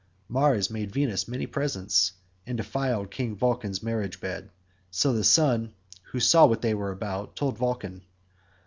[0.27, 2.13] Mars made Venus many presents,
[2.47, 4.49] and defiled King Vulcan's marriage bed,
[4.89, 5.73] so the sun,
[6.05, 8.01] who saw what they were about, told Vulcan.